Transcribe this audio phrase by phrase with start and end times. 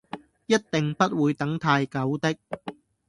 [0.47, 2.35] 一定不會等太久的